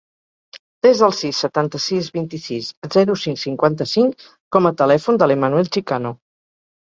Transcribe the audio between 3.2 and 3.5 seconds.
cinc,